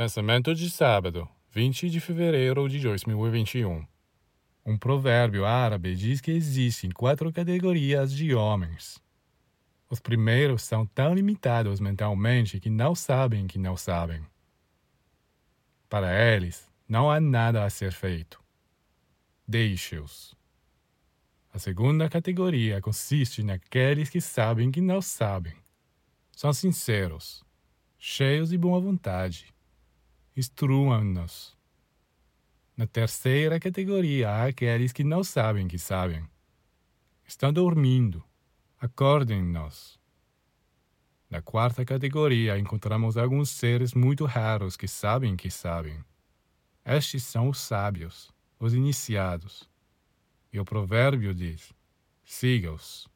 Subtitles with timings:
[0.00, 3.86] Pensamento de sábado, 20 de fevereiro de 2021.
[4.64, 8.98] Um provérbio árabe diz que existem quatro categorias de homens.
[9.90, 14.24] Os primeiros são tão limitados mentalmente que não sabem que não sabem.
[15.86, 18.42] Para eles, não há nada a ser feito.
[19.46, 20.34] Deixe-os.
[21.52, 25.56] A segunda categoria consiste naqueles que sabem que não sabem.
[26.32, 27.44] São sinceros,
[27.98, 29.52] cheios de boa vontade
[30.36, 31.56] instruam-nos.
[32.76, 36.24] Na terceira categoria há aqueles que não sabem que sabem.
[37.26, 38.24] Estão dormindo.
[38.78, 40.00] Acordem-nos.
[41.28, 46.02] Na quarta categoria encontramos alguns seres muito raros que sabem que sabem.
[46.84, 49.68] Estes são os sábios, os iniciados.
[50.52, 51.72] E o provérbio diz:
[52.24, 53.09] siga-os.